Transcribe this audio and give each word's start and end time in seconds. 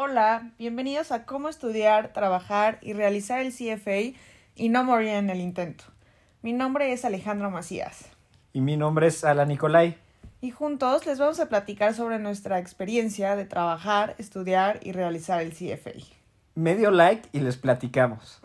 Hola, 0.00 0.52
bienvenidos 0.60 1.10
a 1.10 1.24
cómo 1.24 1.48
estudiar, 1.48 2.12
trabajar 2.12 2.78
y 2.82 2.92
realizar 2.92 3.40
el 3.40 3.52
CFA 3.52 4.16
y 4.54 4.68
no 4.68 4.84
morir 4.84 5.08
en 5.08 5.28
el 5.28 5.40
intento. 5.40 5.82
Mi 6.40 6.52
nombre 6.52 6.92
es 6.92 7.04
Alejandro 7.04 7.50
Macías. 7.50 8.06
Y 8.52 8.60
mi 8.60 8.76
nombre 8.76 9.08
es 9.08 9.24
Ala 9.24 9.44
Nicolai. 9.44 9.98
Y 10.40 10.52
juntos 10.52 11.04
les 11.04 11.18
vamos 11.18 11.40
a 11.40 11.48
platicar 11.48 11.94
sobre 11.94 12.20
nuestra 12.20 12.60
experiencia 12.60 13.34
de 13.34 13.44
trabajar, 13.44 14.14
estudiar 14.18 14.78
y 14.84 14.92
realizar 14.92 15.40
el 15.42 15.50
CFA. 15.50 15.90
Medio 16.54 16.92
like 16.92 17.28
y 17.32 17.40
les 17.40 17.56
platicamos. 17.56 18.40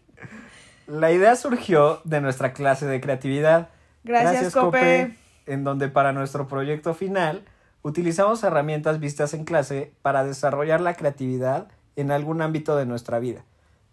La 0.86 1.10
idea 1.10 1.34
surgió 1.34 2.02
de 2.04 2.20
nuestra 2.20 2.52
clase 2.52 2.86
de 2.86 3.00
creatividad. 3.00 3.70
Gracias, 4.04 4.54
Cope. 4.54 5.16
En 5.44 5.64
donde 5.64 5.88
para 5.88 6.12
nuestro 6.12 6.46
proyecto 6.46 6.94
final 6.94 7.42
utilizamos 7.82 8.42
herramientas 8.42 9.00
vistas 9.00 9.34
en 9.34 9.44
clase 9.44 9.92
para 10.02 10.24
desarrollar 10.24 10.80
la 10.80 10.94
creatividad 10.94 11.68
en 11.96 12.10
algún 12.10 12.42
ámbito 12.42 12.76
de 12.76 12.86
nuestra 12.86 13.18
vida, 13.18 13.44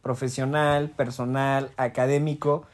profesional, 0.02 0.90
personal, 0.90 1.72
académico, 1.78 2.66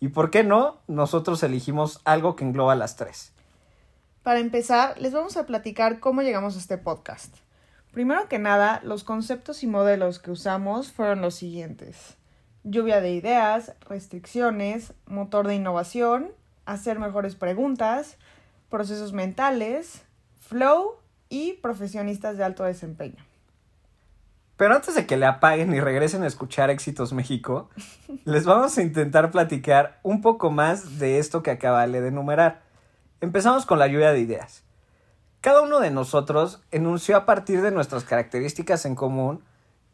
y 0.00 0.08
por 0.08 0.30
qué 0.30 0.44
no, 0.44 0.78
nosotros 0.88 1.42
elegimos 1.42 2.00
algo 2.04 2.36
que 2.36 2.44
engloba 2.44 2.74
las 2.74 2.96
tres. 2.96 3.32
Para 4.22 4.40
empezar, 4.40 5.00
les 5.00 5.12
vamos 5.12 5.36
a 5.36 5.46
platicar 5.46 6.00
cómo 6.00 6.22
llegamos 6.22 6.56
a 6.56 6.58
este 6.58 6.78
podcast. 6.78 7.34
Primero 7.92 8.28
que 8.28 8.38
nada, 8.38 8.80
los 8.84 9.04
conceptos 9.04 9.62
y 9.62 9.66
modelos 9.66 10.18
que 10.18 10.30
usamos 10.30 10.92
fueron 10.92 11.22
los 11.22 11.34
siguientes. 11.34 12.16
Lluvia 12.62 13.00
de 13.00 13.12
ideas, 13.12 13.72
restricciones, 13.88 14.92
motor 15.06 15.46
de 15.46 15.54
innovación, 15.54 16.32
hacer 16.66 16.98
mejores 16.98 17.36
preguntas, 17.36 18.18
procesos 18.68 19.12
mentales, 19.12 20.02
flow 20.48 20.96
y 21.28 21.54
profesionistas 21.54 22.36
de 22.36 22.44
alto 22.44 22.64
desempeño. 22.64 23.24
Pero 24.56 24.74
antes 24.74 24.94
de 24.94 25.06
que 25.06 25.16
le 25.16 25.26
apaguen 25.26 25.74
y 25.74 25.80
regresen 25.80 26.22
a 26.22 26.26
escuchar 26.26 26.70
Éxitos 26.70 27.12
México, 27.12 27.68
les 28.24 28.44
vamos 28.44 28.76
a 28.78 28.82
intentar 28.82 29.30
platicar 29.30 30.00
un 30.02 30.22
poco 30.22 30.50
más 30.50 30.98
de 30.98 31.18
esto 31.18 31.42
que 31.42 31.50
acaba 31.50 31.86
de 31.86 32.06
enumerar. 32.06 32.62
Empezamos 33.20 33.66
con 33.66 33.78
la 33.78 33.86
lluvia 33.86 34.12
de 34.12 34.20
ideas. 34.20 34.62
Cada 35.40 35.62
uno 35.62 35.80
de 35.80 35.90
nosotros 35.90 36.62
enunció 36.70 37.16
a 37.16 37.26
partir 37.26 37.62
de 37.62 37.70
nuestras 37.70 38.04
características 38.04 38.86
en 38.86 38.94
común 38.94 39.44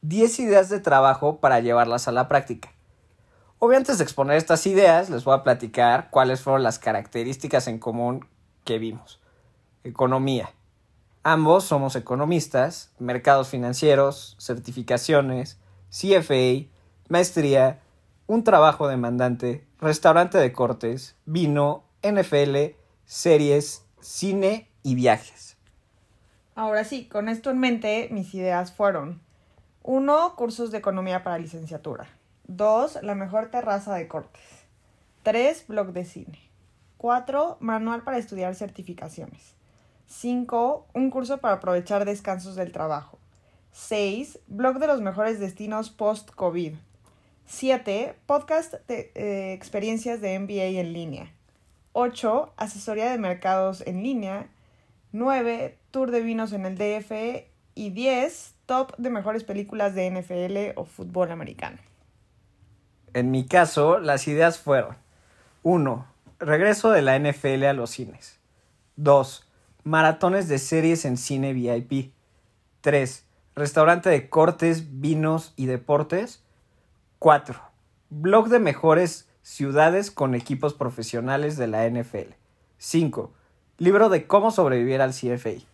10 0.03 0.41
ideas 0.41 0.69
de 0.69 0.80
trabajo 0.80 1.39
para 1.39 1.61
llevarlas 1.61 2.08
a 2.08 2.12
la 2.12 2.28
práctica. 2.28 2.70
Obviamente 3.58 3.92
antes 3.92 3.98
de 3.98 4.05
exponer 4.05 4.36
estas 4.36 4.67
ideas, 4.67 5.11
les 5.11 5.25
voy 5.25 5.34
a 5.34 5.45
platicar 5.45 6.11
cuáles 6.11 6.41
fueron 6.41 6.62
las 6.62 6.78
características 6.78 7.69
en 7.69 7.78
común 7.78 8.27
que 8.64 8.78
vimos. 8.78 9.22
Economía. 9.84 10.50
Ambos 11.25 11.64
somos 11.64 11.97
economistas, 11.97 12.92
mercados 12.98 13.48
financieros, 13.48 14.36
certificaciones, 14.39 15.58
CFA, 15.91 16.69
maestría, 17.08 17.80
un 18.27 18.44
trabajo 18.44 18.89
demandante, 18.89 19.64
restaurante 19.80 20.39
de 20.39 20.52
cortes, 20.52 21.16
vino, 21.27 21.84
NFL, 22.02 22.74
series, 23.05 23.84
cine 24.00 24.69
y 24.83 24.94
viajes. 24.94 25.56
Ahora 26.55 26.84
sí, 26.84 27.06
con 27.06 27.28
esto 27.28 27.50
en 27.50 27.58
mente, 27.58 28.08
mis 28.11 28.34
ideas 28.34 28.72
fueron 28.72 29.20
1. 29.84 30.34
Cursos 30.36 30.70
de 30.70 30.78
economía 30.78 31.24
para 31.24 31.39
licenciatura. 31.39 32.08
2. 32.46 33.02
La 33.02 33.14
mejor 33.14 33.50
terraza 33.50 33.94
de 33.94 34.06
cortes. 34.08 34.42
3. 35.22 35.67
Blog 35.67 35.92
de 35.92 36.05
cine. 36.05 36.39
4. 36.98 37.56
Manual 37.61 38.02
para 38.02 38.19
estudiar 38.19 38.55
certificaciones. 38.55 39.55
5. 40.06 40.86
Un 40.95 41.11
curso 41.11 41.39
para 41.39 41.55
aprovechar 41.55 42.05
descansos 42.05 42.56
del 42.56 42.72
trabajo. 42.72 43.19
6. 43.72 44.39
Blog 44.47 44.78
de 44.78 44.86
los 44.86 45.00
mejores 45.00 45.41
destinos 45.41 45.91
post-COVID. 45.91 46.75
7. 47.47 48.14
Podcast 48.27 48.75
de 48.86 49.11
eh, 49.14 49.53
experiencias 49.53 50.20
de 50.20 50.39
MBA 50.39 50.80
en 50.80 50.92
línea. 50.92 51.33
8. 51.92 52.52
Asesoría 52.57 53.11
de 53.11 53.18
mercados 53.18 53.83
en 53.86 54.02
línea. 54.02 54.48
9. 55.13 55.79
Tour 55.90 56.11
de 56.11 56.20
vinos 56.20 56.52
en 56.52 56.67
el 56.67 56.77
DF. 56.77 57.46
Y 57.74 57.90
10. 57.90 58.55
Top 58.67 58.95
de 58.98 59.11
mejores 59.11 59.45
películas 59.45 59.95
de 59.95 60.11
NFL 60.11 60.79
o 60.79 60.84
fútbol 60.84 61.33
americano. 61.33 61.79
En 63.14 63.30
mi 63.30 63.46
caso, 63.46 63.98
las 63.98 64.29
ideas 64.29 64.58
fueron 64.58 64.96
1. 65.63 66.07
Regreso 66.39 66.90
de 66.90 67.02
la 67.02 67.19
NFL 67.19 67.64
a 67.64 67.73
los 67.73 67.90
cines. 67.90 68.39
2 68.96 69.48
Maratones 69.85 70.47
de 70.47 70.59
series 70.59 71.05
en 71.05 71.17
cine 71.17 71.53
VIP. 71.53 72.13
3. 72.83 73.27
Restaurante 73.57 74.11
de 74.11 74.29
cortes, 74.29 75.01
vinos 75.01 75.55
y 75.57 75.67
deportes. 75.67 76.45
4. 77.19 77.61
Blog 78.09 78.48
de 78.48 78.61
mejores 78.61 79.29
ciudades 79.43 80.13
con 80.13 80.37
equipos 80.37 80.75
profesionales 80.75 81.57
de 81.57 81.67
la 81.67 81.85
NFL. 81.89 82.35
5. 82.79 83.33
Libro 83.79 84.09
de 84.09 84.29
cómo 84.29 84.53
sobrevivir 84.53 85.01
al 85.01 85.11
CFA. 85.11 85.65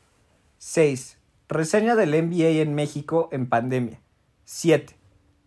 6. 0.56 1.18
Reseña 1.50 1.94
del 1.94 2.12
NBA 2.12 2.62
en 2.62 2.74
México 2.74 3.28
en 3.30 3.46
pandemia. 3.46 4.00
7. 4.46 4.96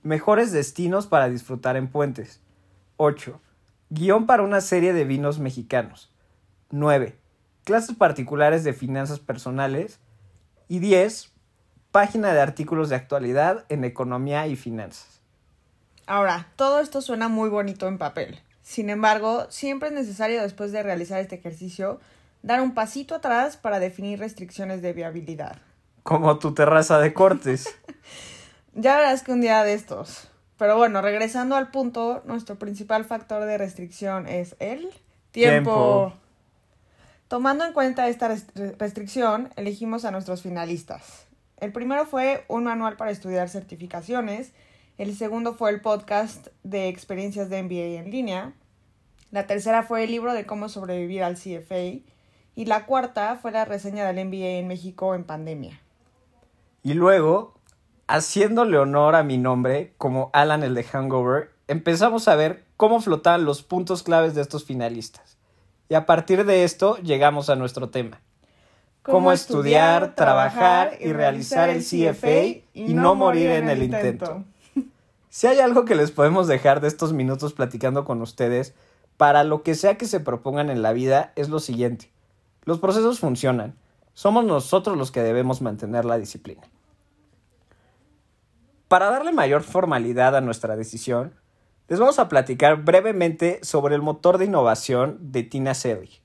Mejores 0.04 0.52
destinos 0.52 1.08
para 1.08 1.30
disfrutar 1.30 1.78
en 1.78 1.88
puentes. 1.88 2.42
8. 2.98 3.42
Guión 3.90 4.28
para 4.28 4.44
una 4.44 4.62
serie 4.62 4.94
de 4.94 5.04
vinos 5.04 5.40
mexicanos. 5.40 6.14
9 6.70 7.21
clases 7.64 7.96
particulares 7.96 8.64
de 8.64 8.74
finanzas 8.74 9.20
personales 9.20 10.00
y 10.68 10.80
10, 10.80 11.32
página 11.92 12.34
de 12.34 12.42
artículos 12.42 12.90
de 12.90 12.96
actualidad 12.96 13.66
en 13.70 13.84
economía 13.84 14.48
y 14.48 14.56
finanzas. 14.56 15.22
Ahora, 16.08 16.48
todo 16.56 16.80
esto 16.80 17.02
suena 17.02 17.28
muy 17.28 17.50
bonito 17.50 17.88
en 17.88 17.98
papel. 17.98 18.40
Sin 18.62 18.90
embargo, 18.90 19.48
siempre 19.50 19.90
es 19.90 19.94
necesario 19.94 20.42
después 20.42 20.72
de 20.72 20.84
realizar 20.84 21.20
este 21.20 21.36
ejercicio 21.36 22.00
dar 22.42 22.62
un 22.62 22.74
pasito 22.74 23.16
atrás 23.16 23.58
para 23.58 23.80
definir 23.80 24.20
restricciones 24.20 24.82
de 24.82 24.94
viabilidad. 24.94 25.58
Como 26.04 26.40
tu 26.40 26.54
terraza 26.54 27.00
de 27.00 27.14
cortes. 27.14 27.68
ya 28.74 28.98
verás 28.98 29.24
que 29.24 29.32
un 29.32 29.42
día 29.42 29.64
de 29.64 29.74
estos. 29.74 30.28
Pero 30.58 30.78
bueno, 30.78 31.02
regresando 31.02 31.56
al 31.56 31.70
punto, 31.72 32.22
nuestro 32.26 32.58
principal 32.58 33.06
factor 33.06 33.46
de 33.46 33.58
restricción 33.58 34.28
es 34.28 34.56
el 34.60 34.90
tiempo. 35.32 36.14
Tomando 37.32 37.64
en 37.64 37.72
cuenta 37.72 38.10
esta 38.10 38.28
restricción, 38.78 39.54
elegimos 39.56 40.04
a 40.04 40.12
nuestros 40.12 40.42
finalistas. 40.42 41.28
El 41.56 41.72
primero 41.72 42.06
fue 42.06 42.44
un 42.50 42.66
manual 42.66 42.98
para 42.98 43.10
estudiar 43.10 43.48
certificaciones, 43.48 44.52
el 44.98 45.16
segundo 45.16 45.54
fue 45.54 45.70
el 45.70 45.80
podcast 45.80 46.48
de 46.64 46.90
experiencias 46.90 47.50
de 47.50 47.64
MBA 47.64 48.02
en 48.02 48.12
línea, 48.12 48.54
la 49.32 49.48
tercera 49.48 49.84
fue 49.84 50.04
el 50.04 50.12
libro 50.12 50.34
de 50.34 50.46
cómo 50.46 50.68
sobrevivir 50.68 51.24
al 51.24 51.38
CFA 51.38 52.04
y 52.54 52.66
la 52.66 52.86
cuarta 52.86 53.38
fue 53.42 53.52
la 53.52 53.64
reseña 53.64 54.06
del 54.06 54.26
MBA 54.26 54.60
en 54.60 54.68
México 54.68 55.16
en 55.16 55.24
pandemia. 55.24 55.80
Y 56.84 56.96
luego, 56.96 57.54
haciéndole 58.08 58.78
honor 58.78 59.16
a 59.16 59.24
mi 59.24 59.38
nombre 59.38 59.94
como 59.98 60.32
Alan 60.34 60.64
el 60.64 60.76
de 60.76 60.84
Hangover, 60.84 61.52
empezamos 61.70 62.28
a 62.28 62.36
ver 62.36 62.66
cómo 62.76 63.00
flotaban 63.00 63.46
los 63.46 63.64
puntos 63.64 64.04
claves 64.04 64.36
de 64.36 64.42
estos 64.42 64.66
finalistas. 64.66 65.38
Y 65.92 65.94
a 65.94 66.06
partir 66.06 66.46
de 66.46 66.64
esto 66.64 66.96
llegamos 67.00 67.50
a 67.50 67.58
nuestro 67.58 67.90
tema. 67.90 68.22
Cómo, 69.04 69.34
estudiar, 69.34 70.16
trabajar 70.16 70.94
y 71.02 71.12
realizar 71.12 71.70
el 71.70 71.84
CFA 71.84 72.64
y 72.74 72.94
no 72.94 73.14
morir 73.14 73.50
en 73.50 73.68
el 73.68 73.84
intento. 73.84 74.46
Si 75.28 75.48
hay 75.48 75.60
algo 75.60 75.84
que 75.84 75.96
les 75.96 76.12
podemos 76.12 76.48
dejar 76.48 76.80
de 76.80 76.88
estos 76.88 77.12
minutos 77.12 77.52
platicando 77.52 78.06
con 78.06 78.22
ustedes, 78.22 78.74
para 79.18 79.44
lo 79.44 79.64
que 79.64 79.76
sea 79.76 79.98
que 79.98 80.06
se 80.06 80.22
propongan 80.22 80.70
en 80.70 80.82
la 80.82 80.94
vida, 80.94 81.34
es 81.36 81.50
lo 81.50 81.60
siguiente. 81.60 82.10
Los 82.64 82.80
procesos 82.80 83.20
funcionan. 83.20 83.76
Somos 84.14 84.46
nosotros 84.46 84.98
los 84.98 85.12
que 85.12 85.24
debemos 85.24 85.62
mantener 85.62 86.06
la 86.06 86.18
disciplina. 86.18 86.62
Para 88.88 89.10
darle 89.10 89.34
mayor 89.34 89.64
formalidad 89.64 90.38
a 90.38 90.42
nuestra 90.42 90.78
decisión, 90.78 91.34
les 91.92 92.00
vamos 92.00 92.20
a 92.20 92.30
platicar 92.30 92.86
brevemente 92.86 93.60
sobre 93.64 93.96
el 93.96 94.02
motor 94.02 94.38
de 94.38 94.46
innovación 94.46 95.18
de 95.20 95.44
Tina 95.44 95.74
Selig. 95.74 96.22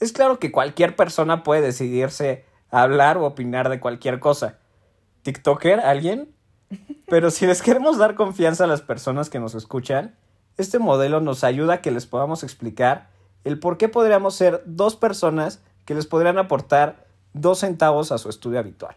Es 0.00 0.10
claro 0.12 0.40
que 0.40 0.50
cualquier 0.50 0.96
persona 0.96 1.44
puede 1.44 1.60
decidirse 1.60 2.44
a 2.68 2.82
hablar 2.82 3.16
o 3.16 3.24
opinar 3.24 3.68
de 3.68 3.78
cualquier 3.78 4.18
cosa. 4.18 4.58
¿TikToker? 5.22 5.78
¿Alguien? 5.78 6.34
Pero 7.06 7.30
si 7.30 7.46
les 7.46 7.62
queremos 7.62 7.96
dar 7.96 8.16
confianza 8.16 8.64
a 8.64 8.66
las 8.66 8.82
personas 8.82 9.30
que 9.30 9.38
nos 9.38 9.54
escuchan, 9.54 10.16
este 10.56 10.80
modelo 10.80 11.20
nos 11.20 11.44
ayuda 11.44 11.74
a 11.74 11.80
que 11.80 11.92
les 11.92 12.06
podamos 12.06 12.42
explicar 12.42 13.08
el 13.44 13.60
por 13.60 13.78
qué 13.78 13.88
podríamos 13.88 14.34
ser 14.34 14.64
dos 14.66 14.96
personas 14.96 15.62
que 15.84 15.94
les 15.94 16.06
podrían 16.06 16.38
aportar 16.38 17.06
dos 17.34 17.60
centavos 17.60 18.10
a 18.10 18.18
su 18.18 18.28
estudio 18.28 18.58
habitual. 18.58 18.96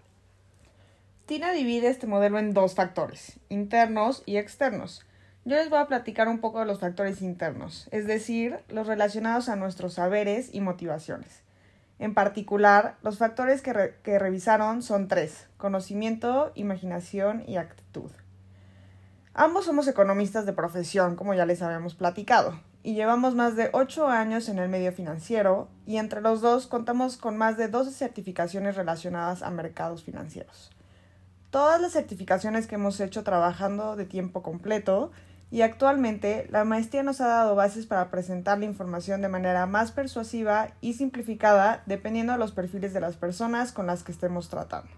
Tina 1.28 1.52
divide 1.52 1.90
este 1.90 2.08
modelo 2.08 2.40
en 2.40 2.56
dos 2.56 2.74
factores, 2.74 3.40
internos 3.50 4.24
y 4.26 4.38
externos. 4.38 5.06
Yo 5.48 5.58
les 5.58 5.70
voy 5.70 5.78
a 5.78 5.86
platicar 5.86 6.28
un 6.28 6.40
poco 6.40 6.60
de 6.60 6.66
los 6.66 6.80
factores 6.80 7.22
internos, 7.22 7.88
es 7.92 8.08
decir, 8.08 8.58
los 8.68 8.88
relacionados 8.88 9.48
a 9.48 9.56
nuestros 9.56 9.94
saberes 9.94 10.50
y 10.52 10.60
motivaciones. 10.60 11.44
En 12.00 12.16
particular, 12.16 12.98
los 13.04 13.20
factores 13.20 13.62
que, 13.62 13.94
que 14.02 14.18
revisaron 14.18 14.82
son 14.82 15.08
tres, 15.08 15.48
conocimiento, 15.58 16.52
imaginación 16.56 17.44
y 17.46 17.58
actitud. 17.58 18.10
Ambos 19.36 19.66
somos 19.66 19.88
economistas 19.88 20.48
de 20.48 20.54
profesión, 20.54 21.16
como 21.16 21.36
ya 21.36 21.46
les 21.46 21.62
habíamos 21.62 21.94
platicado, 21.94 22.60
y 22.82 22.96
llevamos 22.96 23.36
más 23.36 23.56
de 23.56 23.70
8 23.72 24.08
años 24.08 24.50
en 24.50 24.58
el 24.58 24.68
medio 24.68 24.92
financiero 24.94 25.68
y 25.86 25.98
entre 25.98 26.22
los 26.22 26.42
dos 26.42 26.66
contamos 26.66 27.18
con 27.18 27.38
más 27.38 27.56
de 27.56 27.68
12 27.68 27.92
certificaciones 27.92 28.76
relacionadas 28.76 29.44
a 29.44 29.52
mercados 29.52 30.04
financieros. 30.04 30.72
Todas 31.52 31.80
las 31.80 31.94
certificaciones 31.94 32.66
que 32.66 32.76
hemos 32.76 33.00
hecho 33.00 33.24
trabajando 33.24 33.96
de 33.96 34.06
tiempo 34.06 34.42
completo 34.42 35.12
y 35.52 35.62
actualmente 35.62 36.48
la 36.50 36.64
maestría 36.66 37.04
nos 37.04 37.22
ha 37.22 37.28
dado 37.28 37.56
bases 37.56 37.86
para 37.86 38.10
presentar 38.10 38.60
la 38.60 38.66
información 38.66 39.22
de 39.22 39.30
manera 39.30 39.66
más 39.68 39.92
persuasiva 39.92 40.70
y 40.82 40.94
simplificada 40.94 41.84
dependiendo 41.86 42.34
de 42.34 42.40
los 42.40 42.52
perfiles 42.52 42.94
de 42.94 43.00
las 43.00 43.16
personas 43.16 43.72
con 43.72 43.88
las 43.88 44.04
que 44.04 44.12
estemos 44.12 44.50
tratando. 44.50 44.92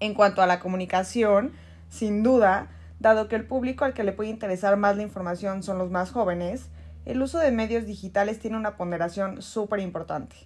En 0.00 0.14
cuanto 0.14 0.42
a 0.42 0.46
la 0.46 0.60
comunicación, 0.60 1.52
sin 1.88 2.22
duda, 2.22 2.68
dado 2.98 3.28
que 3.28 3.36
el 3.36 3.46
público 3.46 3.84
al 3.84 3.94
que 3.94 4.04
le 4.04 4.12
puede 4.12 4.30
interesar 4.30 4.76
más 4.76 4.96
la 4.96 5.02
información 5.02 5.62
son 5.62 5.78
los 5.78 5.90
más 5.90 6.10
jóvenes, 6.10 6.70
el 7.04 7.22
uso 7.22 7.38
de 7.38 7.52
medios 7.52 7.84
digitales 7.86 8.38
tiene 8.38 8.56
una 8.56 8.76
ponderación 8.76 9.42
súper 9.42 9.80
importante. 9.80 10.36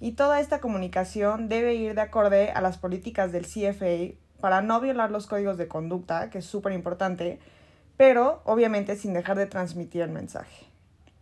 Y 0.00 0.12
toda 0.12 0.40
esta 0.40 0.60
comunicación 0.60 1.48
debe 1.48 1.74
ir 1.74 1.94
de 1.94 2.00
acorde 2.00 2.50
a 2.50 2.60
las 2.60 2.76
políticas 2.76 3.32
del 3.32 3.46
CFA 3.46 4.16
para 4.40 4.62
no 4.62 4.80
violar 4.80 5.10
los 5.10 5.26
códigos 5.26 5.58
de 5.58 5.68
conducta, 5.68 6.30
que 6.30 6.38
es 6.38 6.44
súper 6.44 6.72
importante, 6.72 7.40
pero 7.98 8.40
obviamente 8.44 8.96
sin 8.96 9.12
dejar 9.12 9.36
de 9.36 9.46
transmitir 9.46 10.00
el 10.00 10.10
mensaje. 10.10 10.66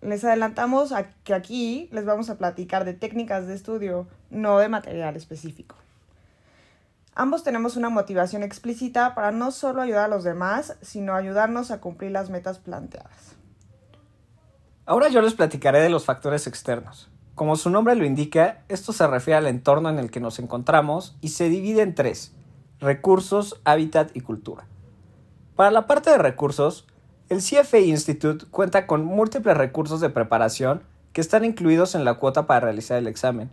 Les 0.03 0.23
adelantamos 0.23 0.95
que 1.25 1.35
aquí 1.35 1.89
les 1.91 2.05
vamos 2.05 2.31
a 2.31 2.37
platicar 2.39 2.85
de 2.85 2.93
técnicas 2.93 3.49
de 3.49 3.55
estudio, 3.55 4.07
no 4.31 4.59
de 4.59 4.69
material 4.69 5.17
específico. 5.17 5.75
Ambos 7.15 7.43
tenemos 7.43 7.77
una 7.77 7.89
motivación 7.89 8.43
explícita 8.43 9.15
para 9.15 9.33
no 9.33 9.51
solo 9.51 9.81
ayudar 9.81 10.05
a 10.05 10.09
los 10.09 10.23
demás, 10.23 10.77
sino 10.83 11.15
ayudarnos 11.15 11.71
a 11.71 11.81
cumplir 11.81 12.11
las 12.11 12.29
metas 12.29 12.59
planteadas. 12.59 13.35
Ahora 14.85 15.09
yo 15.09 15.23
les 15.23 15.33
platicaré 15.33 15.81
de 15.81 15.89
los 15.89 16.05
factores 16.05 16.47
externos. 16.47 17.09
Como 17.35 17.57
su 17.57 17.71
nombre 17.71 17.95
lo 17.97 18.05
indica, 18.05 18.65
esto 18.69 18.93
se 18.93 19.07
refiere 19.07 19.39
al 19.39 19.47
entorno 19.47 19.89
en 19.89 19.99
el 19.99 20.11
que 20.11 20.21
nos 20.21 20.39
encontramos 20.39 21.17
y 21.23 21.31
se 21.31 21.49
divide 21.49 21.81
en 21.81 21.95
tres, 21.95 22.35
recursos, 22.81 23.61
hábitat 23.65 24.15
y 24.15 24.21
cultura. 24.21 24.67
Para 25.57 25.71
la 25.71 25.87
parte 25.87 26.11
de 26.11 26.19
recursos, 26.19 26.87
el 27.31 27.39
CFA 27.39 27.79
Institute 27.79 28.45
cuenta 28.51 28.87
con 28.87 29.07
múltiples 29.07 29.57
recursos 29.57 30.03
de 30.03 30.11
preparación 30.11 30.83
que 31.15 31.23
están 31.23 31.47
incluidos 31.47 31.95
en 31.95 32.05
la 32.05 32.15
cuota 32.15 32.47
para 32.47 32.61
realizar 32.61 32.99
el 32.99 33.07
examen. 33.07 33.51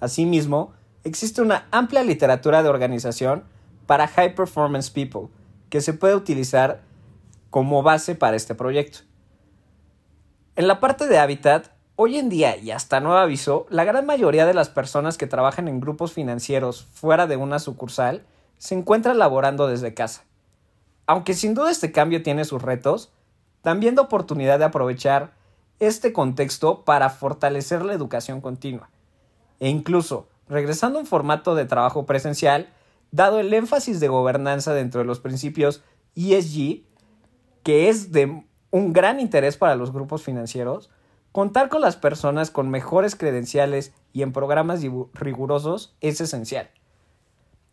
Asimismo, 0.00 0.72
existe 1.04 1.40
una 1.40 1.68
amplia 1.70 2.02
literatura 2.02 2.64
de 2.64 2.68
organización 2.68 3.44
para 3.86 4.08
High 4.08 4.34
Performance 4.34 4.90
People 4.90 5.28
que 5.70 5.80
se 5.80 5.92
puede 5.92 6.16
utilizar 6.16 6.80
como 7.50 7.84
base 7.84 8.16
para 8.16 8.36
este 8.36 8.56
proyecto. 8.56 9.00
En 10.56 10.66
la 10.66 10.80
parte 10.80 11.06
de 11.06 11.18
hábitat, 11.18 11.68
hoy 11.94 12.18
en 12.18 12.30
día 12.30 12.56
y 12.56 12.72
hasta 12.72 12.98
nuevo 12.98 13.18
aviso, 13.18 13.66
la 13.70 13.84
gran 13.84 14.06
mayoría 14.06 14.44
de 14.44 14.54
las 14.54 14.70
personas 14.70 15.16
que 15.16 15.28
trabajan 15.28 15.68
en 15.68 15.78
grupos 15.78 16.12
financieros 16.12 16.88
fuera 16.92 17.28
de 17.28 17.36
una 17.36 17.60
sucursal 17.60 18.24
se 18.58 18.74
encuentran 18.74 19.18
laborando 19.18 19.68
desde 19.68 19.94
casa. 19.94 20.24
Aunque 21.08 21.32
sin 21.32 21.54
duda 21.54 21.70
este 21.70 21.90
cambio 21.90 22.22
tiene 22.22 22.44
sus 22.44 22.60
retos, 22.60 23.10
también 23.62 23.94
da 23.94 24.02
oportunidad 24.02 24.58
de 24.58 24.66
aprovechar 24.66 25.32
este 25.80 26.12
contexto 26.12 26.84
para 26.84 27.08
fortalecer 27.08 27.82
la 27.82 27.94
educación 27.94 28.42
continua. 28.42 28.90
E 29.58 29.70
incluso 29.70 30.28
regresando 30.50 30.98
a 30.98 31.00
un 31.00 31.06
formato 31.06 31.54
de 31.54 31.64
trabajo 31.64 32.04
presencial, 32.04 32.68
dado 33.10 33.40
el 33.40 33.54
énfasis 33.54 34.00
de 34.00 34.08
gobernanza 34.08 34.74
dentro 34.74 35.00
de 35.00 35.06
los 35.06 35.18
principios 35.18 35.82
ESG, 36.14 36.82
que 37.62 37.88
es 37.88 38.12
de 38.12 38.44
un 38.70 38.92
gran 38.92 39.18
interés 39.18 39.56
para 39.56 39.76
los 39.76 39.94
grupos 39.94 40.22
financieros, 40.22 40.90
contar 41.32 41.70
con 41.70 41.80
las 41.80 41.96
personas 41.96 42.50
con 42.50 42.68
mejores 42.68 43.16
credenciales 43.16 43.94
y 44.12 44.20
en 44.20 44.34
programas 44.34 44.82
rigurosos 45.14 45.96
es 46.02 46.20
esencial. 46.20 46.68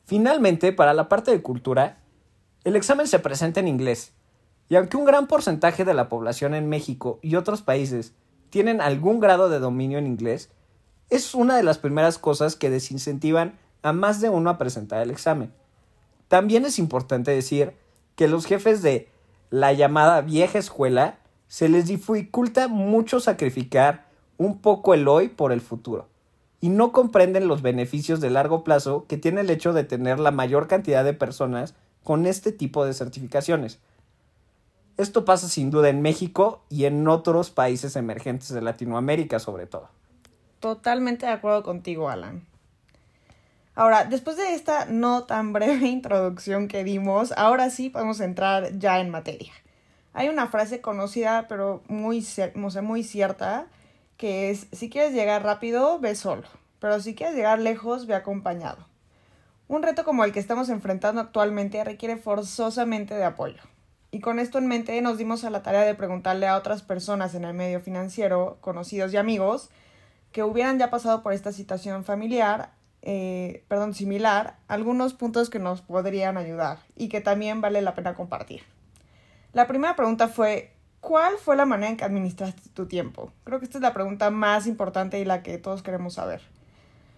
Finalmente, 0.06 0.72
para 0.72 0.94
la 0.94 1.10
parte 1.10 1.32
de 1.32 1.42
cultura, 1.42 1.98
el 2.66 2.76
examen 2.76 3.08
se 3.08 3.20
presenta 3.20 3.60
en 3.60 3.68
inglés, 3.68 4.12
y 4.70 4.76
aunque 4.76 4.98
un 4.98 5.06
gran 5.06 5.28
porcentaje 5.28 5.86
de 5.86 5.94
la 5.94 6.10
población 6.10 6.56
en 6.56 6.68
México 6.68 7.20
y 7.22 7.36
otros 7.36 7.62
países 7.62 8.14
tienen 8.50 8.82
algún 8.82 9.20
grado 9.20 9.50
de 9.50 9.60
dominio 9.60 10.00
en 10.00 10.08
inglés, 10.08 10.50
es 11.12 11.36
una 11.36 11.56
de 11.56 11.64
las 11.64 11.78
primeras 11.78 12.18
cosas 12.18 12.56
que 12.56 12.72
desincentivan 12.72 13.60
a 13.84 13.94
más 13.94 14.20
de 14.20 14.30
uno 14.30 14.50
a 14.50 14.58
presentar 14.58 15.04
el 15.04 15.12
examen. 15.12 15.54
También 16.28 16.66
es 16.66 16.80
importante 16.80 17.30
decir 17.30 17.74
que 18.16 18.28
los 18.28 18.48
jefes 18.48 18.82
de 18.82 19.10
la 19.52 19.72
llamada 19.72 20.22
vieja 20.22 20.58
escuela 20.58 21.20
se 21.48 21.70
les 21.70 21.86
dificulta 21.86 22.68
mucho 22.68 23.20
sacrificar 23.20 24.08
un 24.38 24.58
poco 24.58 24.96
el 24.96 25.08
hoy 25.08 25.30
por 25.30 25.52
el 25.52 25.62
futuro 25.62 26.10
y 26.62 26.70
no 26.70 26.92
comprenden 26.92 27.48
los 27.48 27.62
beneficios 27.62 28.22
de 28.22 28.32
largo 28.32 28.64
plazo 28.64 29.06
que 29.08 29.18
tiene 29.18 29.42
el 29.42 29.52
hecho 29.52 29.72
de 29.72 29.84
tener 29.84 30.20
la 30.20 30.32
mayor 30.32 30.68
cantidad 30.68 31.04
de 31.04 31.14
personas 31.14 31.76
con 32.06 32.28
este 32.28 32.52
tipo 32.52 32.86
de 32.86 32.94
certificaciones. 32.94 33.80
Esto 34.96 35.26
pasa 35.26 35.50
sin 35.50 35.72
duda 35.72 35.90
en 35.90 36.04
México 36.04 36.62
y 36.70 36.86
en 36.86 37.06
otros 37.08 37.50
países 37.50 37.96
emergentes 37.98 38.50
de 38.50 38.62
Latinoamérica 38.62 39.40
sobre 39.40 39.66
todo. 39.66 39.90
Totalmente 40.60 41.26
de 41.26 41.32
acuerdo 41.34 41.64
contigo, 41.64 42.08
Alan. 42.08 42.46
Ahora, 43.74 44.06
después 44.06 44.38
de 44.38 44.54
esta 44.54 44.86
no 44.86 45.24
tan 45.24 45.52
breve 45.52 45.88
introducción 45.88 46.68
que 46.68 46.84
dimos, 46.84 47.34
ahora 47.36 47.72
sí 47.72 47.90
podemos 47.90 48.22
entrar 48.22 48.78
ya 48.78 49.00
en 49.00 49.10
materia. 49.10 49.52
Hay 50.14 50.30
una 50.30 50.48
frase 50.48 50.82
conocida, 50.82 51.48
pero 51.50 51.82
muy, 51.88 52.26
muy 52.84 53.04
cierta, 53.04 53.66
que 54.16 54.52
es, 54.52 54.68
si 54.72 54.92
quieres 54.92 55.14
llegar 55.14 55.44
rápido, 55.44 56.00
ve 56.00 56.14
solo, 56.14 56.48
pero 56.80 57.02
si 57.02 57.16
quieres 57.16 57.36
llegar 57.36 57.60
lejos, 57.60 58.06
ve 58.06 58.14
acompañado. 58.14 58.86
Un 59.68 59.82
reto 59.82 60.04
como 60.04 60.24
el 60.24 60.32
que 60.32 60.40
estamos 60.40 60.70
enfrentando 60.70 61.22
actualmente 61.22 61.84
requiere 61.84 62.18
forzosamente 62.18 63.16
de 63.16 63.24
apoyo. 63.24 63.62
Y 64.12 64.20
con 64.20 64.40
esto 64.40 64.60
en 64.60 64.68
mente 64.68 65.02
nos 65.02 65.18
dimos 65.18 65.44
a 65.44 65.50
la 65.50 65.64
tarea 65.64 65.82
de 65.82 65.96
preguntarle 65.96 66.48
a 66.48 66.56
otras 66.56 66.84
personas 66.84 67.34
en 67.34 67.44
el 67.44 67.54
medio 67.54 67.80
financiero, 67.80 68.60
conocidos 68.62 69.12
y 69.12 69.18
amigos, 69.18 69.70
que 70.32 70.44
hubieran 70.44 70.78
ya 70.78 70.90
pasado 70.90 71.24
por 71.24 71.34
esta 71.34 71.52
situación 71.52 72.04
familiar, 72.04 72.74
eh, 73.02 73.64
perdón, 73.68 73.94
similar, 73.94 74.58
algunos 74.68 75.14
puntos 75.14 75.50
que 75.50 75.60
nos 75.60 75.82
podrían 75.82 76.38
ayudar 76.38 76.80
y 76.96 77.10
que 77.10 77.22
también 77.22 77.60
vale 77.60 77.82
la 77.82 77.96
pena 77.96 78.14
compartir. 78.14 78.62
La 79.52 79.68
primera 79.68 79.96
pregunta 79.96 80.28
fue, 80.28 80.74
¿cuál 81.00 81.38
fue 81.38 81.56
la 81.56 81.66
manera 81.66 81.90
en 81.90 81.98
que 81.98 82.04
administraste 82.04 82.70
tu 82.70 82.86
tiempo? 82.86 83.32
Creo 83.44 83.60
que 83.60 83.66
esta 83.66 83.80
es 83.80 83.82
la 83.82 83.94
pregunta 83.94 84.30
más 84.30 84.68
importante 84.68 85.20
y 85.20 85.26
la 85.26 85.42
que 85.42 85.58
todos 85.58 85.82
queremos 85.82 86.14
saber. 86.14 86.42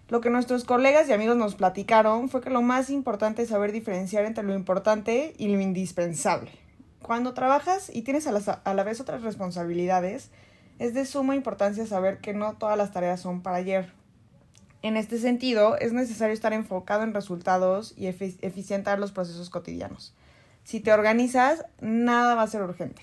Lo 0.10 0.22
que 0.22 0.30
nuestros 0.30 0.64
colegas 0.64 1.10
y 1.10 1.14
amigos 1.14 1.36
nos 1.36 1.56
platicaron 1.56 2.30
fue 2.30 2.42
que 2.42 2.50
lo 2.50 2.62
más 2.62 2.90
importante 2.90 3.42
es 3.42 3.50
saber 3.50 3.74
diferenciar 3.74 4.24
entre 4.26 4.44
lo 4.44 4.56
importante 4.56 5.34
y 5.38 5.50
lo 5.50 5.60
indispensable. 5.60 6.52
Cuando 7.02 7.34
trabajas 7.34 7.92
y 7.94 8.04
tienes 8.04 8.26
a 8.26 8.32
la, 8.32 8.40
a 8.40 8.74
la 8.74 8.84
vez 8.84 9.02
otras 9.02 9.22
responsabilidades, 9.22 10.30
es 10.80 10.94
de 10.94 11.06
suma 11.06 11.36
importancia 11.36 11.86
saber 11.86 12.20
que 12.20 12.34
no 12.34 12.54
todas 12.54 12.78
las 12.78 12.94
tareas 12.94 13.20
son 13.20 13.42
para 13.42 13.58
ayer. 13.58 13.92
En 14.82 14.96
este 14.96 15.18
sentido, 15.18 15.78
es 15.78 15.92
necesario 15.92 16.34
estar 16.34 16.54
enfocado 16.54 17.04
en 17.04 17.14
resultados 17.14 17.94
y 17.98 18.08
eficientar 18.08 19.00
los 19.00 19.12
procesos 19.12 19.50
cotidianos. 19.50 20.14
Si 20.64 20.80
te 20.80 20.94
organizas, 20.94 21.66
nada 21.82 22.36
va 22.36 22.44
a 22.44 22.48
ser 22.48 22.62
urgente. 22.62 23.02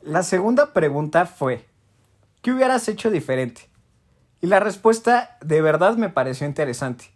La 0.00 0.22
segunda 0.22 0.72
pregunta 0.72 1.26
fue, 1.26 1.66
¿qué 2.40 2.52
hubieras 2.52 2.88
hecho 2.88 3.10
diferente? 3.10 3.73
Y 4.44 4.46
la 4.46 4.60
respuesta 4.60 5.38
de 5.40 5.62
verdad 5.62 5.96
me 5.96 6.10
pareció 6.10 6.46
interesante. 6.46 7.06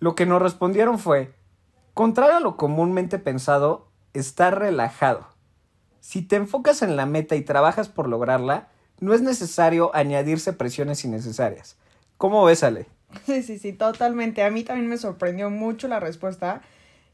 Lo 0.00 0.16
que 0.16 0.26
nos 0.26 0.42
respondieron 0.42 0.98
fue, 0.98 1.32
contrario 1.94 2.38
a 2.38 2.40
lo 2.40 2.56
comúnmente 2.56 3.20
pensado, 3.20 3.86
estar 4.14 4.58
relajado. 4.58 5.28
Si 6.00 6.22
te 6.22 6.34
enfocas 6.34 6.82
en 6.82 6.96
la 6.96 7.06
meta 7.06 7.36
y 7.36 7.42
trabajas 7.42 7.88
por 7.88 8.08
lograrla, 8.08 8.66
no 8.98 9.14
es 9.14 9.22
necesario 9.22 9.94
añadirse 9.94 10.54
presiones 10.54 11.04
innecesarias. 11.04 11.76
¿Cómo 12.16 12.44
ves, 12.44 12.64
Ale? 12.64 12.88
Sí, 13.26 13.44
sí, 13.44 13.60
sí, 13.60 13.72
totalmente. 13.72 14.42
A 14.42 14.50
mí 14.50 14.64
también 14.64 14.88
me 14.88 14.98
sorprendió 14.98 15.50
mucho 15.50 15.86
la 15.86 16.00
respuesta 16.00 16.62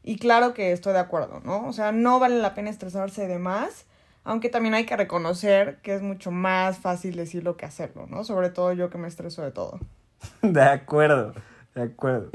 y 0.01 0.17
claro 0.17 0.55
que 0.55 0.71
estoy 0.71 0.93
de 0.93 0.99
acuerdo, 0.99 1.41
¿no? 1.45 1.67
O 1.67 1.73
sea, 1.73 1.91
no 1.91 2.19
vale 2.19 2.39
la 2.39 2.55
pena 2.55 2.71
estresarse 2.71 3.27
de 3.27 3.37
más, 3.37 3.85
aunque 4.23 4.49
también 4.49 4.73
hay 4.75 4.85
que 4.85 4.95
reconocer 4.97 5.79
que 5.81 5.95
es 5.95 6.01
mucho 6.01 6.31
más 6.31 6.77
fácil 6.77 7.15
decirlo 7.15 7.57
que 7.57 7.65
hacerlo, 7.65 8.05
¿no? 8.07 8.23
Sobre 8.23 8.49
todo 8.49 8.73
yo 8.73 8.89
que 8.89 8.97
me 8.97 9.07
estreso 9.07 9.41
de 9.41 9.51
todo. 9.51 9.79
De 10.41 10.61
acuerdo, 10.61 11.33
de 11.73 11.81
acuerdo. 11.83 12.29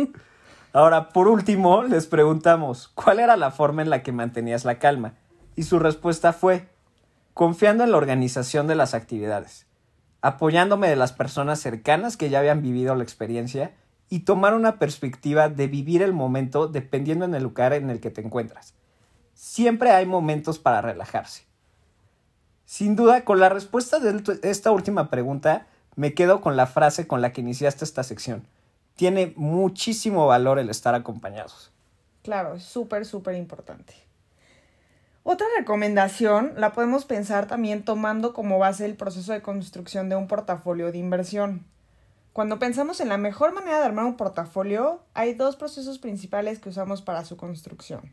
Ahora, 0.73 1.11
por 1.11 1.29
último, 1.29 1.83
les 1.85 2.07
preguntamos, 2.07 2.89
¿cuál 2.89 3.21
era 3.21 3.37
la 3.37 3.51
forma 3.51 3.83
en 3.83 3.91
la 3.91 4.03
que 4.03 4.11
mantenías 4.11 4.65
la 4.65 4.79
calma? 4.79 5.15
Y 5.55 5.65
su 5.65 5.79
respuesta 5.79 6.33
fue, 6.33 6.69
confiando 7.35 7.85
en 7.85 7.93
la 7.93 7.99
organización 7.99 8.67
de 8.67 8.75
las 8.75 8.95
actividades. 8.95 9.67
apoyándome 10.23 10.89
de 10.89 10.97
las 10.97 11.13
personas 11.13 11.61
cercanas 11.61 12.17
que 12.17 12.31
ya 12.31 12.39
habían 12.39 12.63
vivido 12.63 12.95
la 12.95 13.03
experiencia 13.03 13.75
y 14.09 14.21
tomar 14.21 14.55
una 14.55 14.79
perspectiva 14.79 15.51
de 15.51 15.67
vivir 15.67 16.01
el 16.01 16.15
momento 16.15 16.67
dependiendo 16.67 17.27
en 17.27 17.35
el 17.35 17.43
lugar 17.43 17.75
en 17.75 17.91
el 17.91 18.01
que 18.01 18.11
te 18.11 18.23
encuentras. 18.23 18.73
Siempre 19.35 19.91
hay 19.91 20.07
momentos 20.07 20.59
para 20.59 20.81
relajarse. 20.81 21.45
Sin 22.67 22.97
duda, 22.97 23.25
con 23.25 23.41
la 23.41 23.49
respuesta 23.49 23.99
de 23.99 24.41
esta 24.43 24.71
última 24.71 25.11
pregunta, 25.11 25.67
me 25.97 26.15
quedo 26.15 26.41
con 26.41 26.57
la 26.57 26.67
frase 26.67 27.07
con 27.07 27.21
la 27.21 27.33
que 27.33 27.43
iniciaste 27.43 27.85
esta 27.85 28.03
sección. 28.03 28.47
Tiene 28.97 29.33
muchísimo 29.37 30.27
valor 30.27 30.59
el 30.59 30.71
estar 30.71 30.95
acompañados. 30.95 31.71
Claro, 32.23 32.55
es 32.55 32.63
súper, 32.65 33.05
súper 33.05 33.35
importante. 33.35 33.95
Otra 35.25 35.47
recomendación 35.59 36.53
la 36.57 36.73
podemos 36.73 37.05
pensar 37.05 37.47
también 37.47 37.85
tomando 37.85 38.35
como 38.35 38.59
base 38.59 38.85
el 38.85 38.95
proceso 38.95 39.33
de 39.33 39.43
construcción 39.43 40.09
de 40.09 40.17
un 40.17 40.27
portafolio 40.27 40.93
de 40.93 40.99
inversión. 40.99 41.65
Cuando 42.33 42.59
pensamos 42.59 43.01
en 43.01 43.09
la 43.09 43.17
mejor 43.17 43.55
manera 43.55 43.79
de 43.79 43.85
armar 43.85 44.05
un 44.05 44.17
portafolio, 44.17 45.03
hay 45.15 45.35
dos 45.35 45.57
procesos 45.57 45.99
principales 45.99 46.59
que 46.59 46.69
usamos 46.69 47.01
para 47.01 47.25
su 47.25 47.37
construcción. 47.37 48.13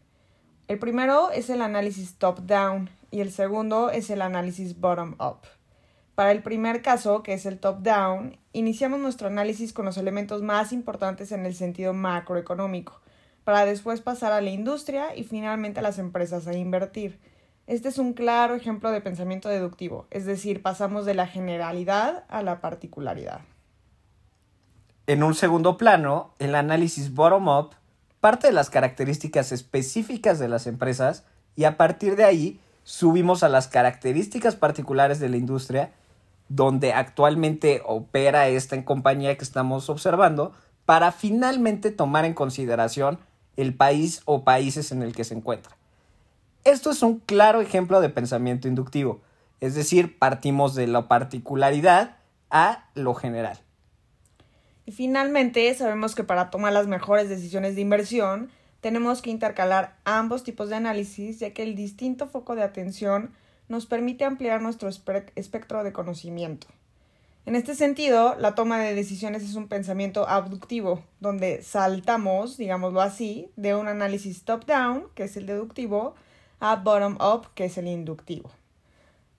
El 0.67 0.79
primero 0.79 1.31
es 1.31 1.49
el 1.49 1.61
análisis 1.61 2.15
top-down 2.15 2.89
y 3.11 3.21
el 3.21 3.31
segundo 3.31 3.89
es 3.89 4.09
el 4.09 4.21
análisis 4.21 4.79
bottom-up. 4.79 5.39
Para 6.15 6.31
el 6.31 6.43
primer 6.43 6.81
caso, 6.81 7.23
que 7.23 7.33
es 7.33 7.45
el 7.45 7.59
top-down, 7.59 8.37
iniciamos 8.53 8.99
nuestro 8.99 9.27
análisis 9.27 9.73
con 9.73 9.85
los 9.85 9.97
elementos 9.97 10.41
más 10.41 10.71
importantes 10.71 11.31
en 11.31 11.45
el 11.45 11.55
sentido 11.55 11.93
macroeconómico, 11.93 13.01
para 13.43 13.65
después 13.65 14.01
pasar 14.01 14.31
a 14.31 14.41
la 14.41 14.49
industria 14.49 15.15
y 15.15 15.23
finalmente 15.23 15.79
a 15.79 15.83
las 15.83 15.99
empresas 15.99 16.47
a 16.47 16.53
invertir. 16.53 17.19
Este 17.67 17.89
es 17.89 17.97
un 17.97 18.13
claro 18.13 18.55
ejemplo 18.55 18.91
de 18.91 19.01
pensamiento 19.01 19.49
deductivo, 19.49 20.07
es 20.09 20.25
decir, 20.25 20.61
pasamos 20.61 21.05
de 21.05 21.15
la 21.15 21.27
generalidad 21.27 22.25
a 22.27 22.43
la 22.43 22.61
particularidad. 22.61 23.41
En 25.07 25.23
un 25.23 25.33
segundo 25.33 25.77
plano, 25.77 26.33
el 26.39 26.55
análisis 26.55 27.13
bottom-up 27.13 27.75
parte 28.21 28.47
de 28.47 28.53
las 28.53 28.69
características 28.69 29.51
específicas 29.51 30.39
de 30.39 30.47
las 30.47 30.67
empresas 30.67 31.25
y 31.55 31.65
a 31.65 31.75
partir 31.75 32.15
de 32.15 32.23
ahí 32.23 32.59
subimos 32.83 33.43
a 33.43 33.49
las 33.49 33.67
características 33.67 34.55
particulares 34.55 35.19
de 35.19 35.27
la 35.27 35.37
industria 35.37 35.91
donde 36.47 36.93
actualmente 36.93 37.81
opera 37.85 38.47
esta 38.47 38.83
compañía 38.85 39.37
que 39.37 39.43
estamos 39.43 39.89
observando 39.89 40.53
para 40.85 41.11
finalmente 41.11 41.91
tomar 41.91 42.25
en 42.25 42.33
consideración 42.33 43.19
el 43.57 43.73
país 43.73 44.21
o 44.25 44.43
países 44.43 44.91
en 44.91 45.01
el 45.01 45.13
que 45.13 45.23
se 45.23 45.33
encuentra. 45.33 45.75
Esto 46.63 46.91
es 46.91 47.01
un 47.01 47.19
claro 47.19 47.61
ejemplo 47.61 48.01
de 48.01 48.09
pensamiento 48.09 48.67
inductivo, 48.67 49.21
es 49.61 49.75
decir, 49.75 50.19
partimos 50.19 50.75
de 50.75 50.87
la 50.87 51.07
particularidad 51.07 52.17
a 52.49 52.85
lo 52.93 53.15
general. 53.15 53.59
Y 54.91 54.93
finalmente, 54.93 55.73
sabemos 55.73 56.15
que 56.15 56.25
para 56.25 56.49
tomar 56.49 56.73
las 56.73 56.85
mejores 56.85 57.29
decisiones 57.29 57.75
de 57.75 57.81
inversión, 57.81 58.49
tenemos 58.81 59.21
que 59.21 59.29
intercalar 59.29 59.95
ambos 60.03 60.43
tipos 60.43 60.67
de 60.67 60.75
análisis, 60.75 61.39
ya 61.39 61.53
que 61.53 61.63
el 61.63 61.77
distinto 61.77 62.27
foco 62.27 62.55
de 62.55 62.63
atención 62.63 63.31
nos 63.69 63.85
permite 63.85 64.25
ampliar 64.25 64.61
nuestro 64.61 64.89
espectro 64.89 65.85
de 65.85 65.93
conocimiento. 65.93 66.67
En 67.45 67.55
este 67.55 67.73
sentido, 67.73 68.35
la 68.37 68.53
toma 68.53 68.79
de 68.79 68.93
decisiones 68.93 69.43
es 69.43 69.55
un 69.55 69.69
pensamiento 69.69 70.27
abductivo, 70.27 71.01
donde 71.21 71.61
saltamos, 71.63 72.57
digámoslo 72.57 72.99
así, 72.99 73.49
de 73.55 73.75
un 73.75 73.87
análisis 73.87 74.43
top-down, 74.43 75.05
que 75.15 75.23
es 75.23 75.37
el 75.37 75.45
deductivo, 75.45 76.15
a 76.59 76.75
bottom-up, 76.75 77.47
que 77.55 77.63
es 77.63 77.77
el 77.77 77.87
inductivo. 77.87 78.51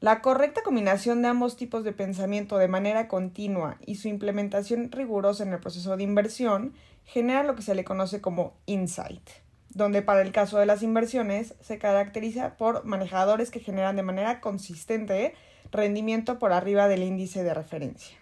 La 0.03 0.21
correcta 0.21 0.63
combinación 0.65 1.23
de 1.23 1.29
ambos 1.29 1.57
tipos 1.57 1.85
de 1.85 1.93
pensamiento 1.93 2.59
de 2.59 2.67
manera 2.67 3.07
continua 3.07 3.77
y 3.87 3.95
su 3.95 4.09
implementación 4.09 4.91
rigurosa 4.91 5.45
en 5.45 5.53
el 5.53 5.61
proceso 5.61 5.97
de 5.97 6.03
inversión 6.03 6.75
genera 7.05 7.45
lo 7.45 7.55
que 7.55 7.63
se 7.63 7.77
le 7.77 7.85
conoce 7.85 8.21
como 8.21 8.55
insight, 8.67 9.23
donde 9.69 10.03
para 10.03 10.23
el 10.23 10.33
caso 10.33 10.59
de 10.59 10.67
las 10.67 10.83
inversiones 10.83 11.55
se 11.61 11.79
caracteriza 11.79 12.57
por 12.57 12.85
manejadores 12.85 13.53
que 13.53 13.61
generan 13.61 13.95
de 13.95 14.03
manera 14.03 14.41
consistente 14.41 15.37
rendimiento 15.71 16.41
por 16.41 16.53
arriba 16.53 16.89
del 16.89 17.05
índice 17.05 17.45
de 17.45 17.55
referencia. 17.55 18.19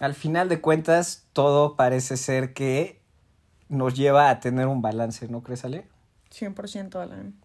Al 0.00 0.12
final 0.12 0.50
de 0.50 0.60
cuentas, 0.60 1.24
todo 1.32 1.76
parece 1.76 2.18
ser 2.18 2.52
que 2.52 3.00
nos 3.70 3.94
lleva 3.94 4.28
a 4.28 4.38
tener 4.40 4.66
un 4.66 4.82
balance, 4.82 5.28
¿no 5.28 5.42
crees, 5.42 5.64
Ale? 5.64 5.86
100% 6.30 6.96
Alan. 6.96 7.40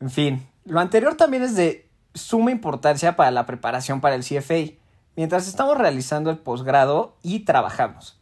En 0.00 0.10
fin, 0.10 0.48
lo 0.64 0.80
anterior 0.80 1.16
también 1.16 1.44
es 1.44 1.54
de 1.54 1.88
suma 2.14 2.50
importancia 2.50 3.16
para 3.16 3.30
la 3.30 3.46
preparación 3.46 4.00
para 4.00 4.14
el 4.14 4.24
CFA, 4.24 4.74
mientras 5.16 5.48
estamos 5.48 5.78
realizando 5.78 6.30
el 6.30 6.38
posgrado 6.38 7.16
y 7.22 7.40
trabajamos. 7.40 8.20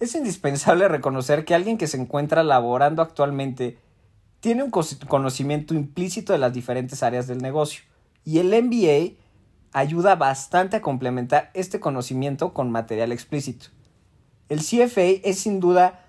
Es 0.00 0.14
indispensable 0.14 0.88
reconocer 0.88 1.44
que 1.44 1.54
alguien 1.54 1.78
que 1.78 1.88
se 1.88 2.00
encuentra 2.00 2.42
laborando 2.42 3.02
actualmente 3.02 3.78
tiene 4.40 4.62
un 4.62 4.70
conocimiento 4.70 5.74
implícito 5.74 6.32
de 6.32 6.38
las 6.38 6.52
diferentes 6.52 7.02
áreas 7.02 7.26
del 7.26 7.38
negocio 7.38 7.82
y 8.24 8.38
el 8.38 8.48
MBA 8.48 9.16
ayuda 9.72 10.14
bastante 10.14 10.76
a 10.76 10.82
complementar 10.82 11.50
este 11.54 11.80
conocimiento 11.80 12.54
con 12.54 12.70
material 12.70 13.10
explícito. 13.10 13.66
El 14.48 14.60
CFA 14.60 15.20
es 15.24 15.40
sin 15.40 15.60
duda 15.60 16.04